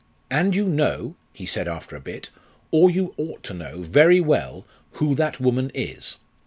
And 0.31 0.55
you 0.55 0.65
know,' 0.65 1.15
he 1.31 1.45
said 1.45 1.67
after 1.67 1.95
a 1.95 1.99
bit, 2.01 2.31
'or 2.71 2.89
you 2.89 3.13
ought 3.19 3.43
to 3.43 3.53
know, 3.53 3.83
very 3.83 4.19
well, 4.19 4.65
who 4.93 5.13
that 5.13 5.39
woman 5.39 5.69
is.' 5.75 6.15